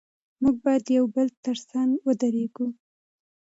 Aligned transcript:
موږ 0.41 0.55
باید 0.63 0.81
د 0.85 0.89
یو 0.97 1.05
بل 1.15 1.27
تر 1.45 1.57
څنګ 1.69 1.91
ودرېږو. 2.05 2.67